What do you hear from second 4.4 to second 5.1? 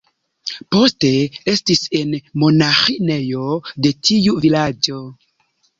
vilaĝo.